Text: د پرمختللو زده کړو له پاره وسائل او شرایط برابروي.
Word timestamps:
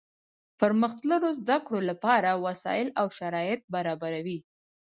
د 0.03 0.03
پرمختللو 0.59 1.29
زده 1.39 1.57
کړو 1.65 1.79
له 1.89 1.95
پاره 2.03 2.31
وسائل 2.47 2.87
او 2.99 3.07
شرایط 3.19 3.61
برابروي. 3.73 4.39